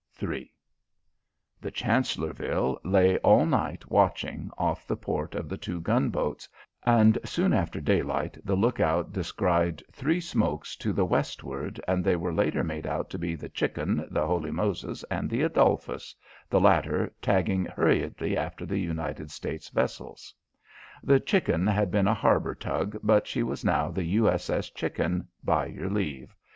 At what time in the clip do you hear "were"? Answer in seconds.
12.15-12.33